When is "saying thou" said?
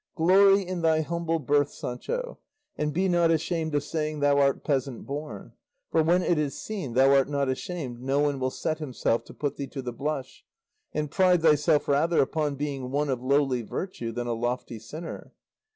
3.83-4.39